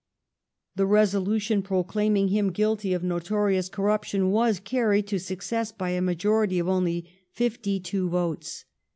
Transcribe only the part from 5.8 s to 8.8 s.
a majority of only fifty two votes.